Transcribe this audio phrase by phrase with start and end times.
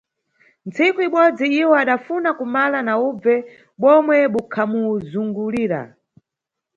[0.67, 3.35] Ntsiku ibodzi iwo adafuna kumala na ubve
[3.81, 5.81] bomwe bukhamuzungulira.